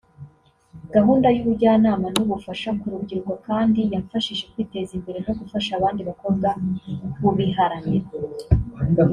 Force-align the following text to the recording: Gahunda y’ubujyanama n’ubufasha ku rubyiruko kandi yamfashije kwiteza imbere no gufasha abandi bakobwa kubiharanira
Gahunda 0.93 1.27
y’ubujyanama 1.35 2.07
n’ubufasha 2.15 2.69
ku 2.79 2.85
rubyiruko 2.91 3.33
kandi 3.47 3.79
yamfashije 3.93 4.43
kwiteza 4.51 4.91
imbere 4.97 5.19
no 5.25 5.33
gufasha 5.39 5.71
abandi 5.75 6.01
bakobwa 6.09 6.47
kubiharanira 7.19 8.07